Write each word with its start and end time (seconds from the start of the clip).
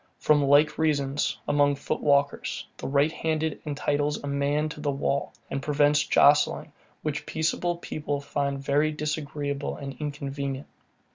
From 0.17 0.43
like 0.43 0.79
reasons, 0.79 1.37
among 1.47 1.75
foot 1.75 2.01
walkers, 2.01 2.65
the 2.77 2.87
right 2.87 3.11
hand 3.11 3.43
entitles 3.67 4.17
a 4.17 4.25
man 4.25 4.67
to 4.69 4.79
the 4.81 4.89
wall, 4.89 5.31
and 5.51 5.61
prevents 5.61 6.03
jostling, 6.03 6.71
which 7.03 7.27
peaceable 7.27 7.75
people 7.77 8.19
find 8.19 8.57
very 8.57 8.91
disagreeable 8.91 9.75
and 9.77 9.95
inconvenient. 9.99 10.65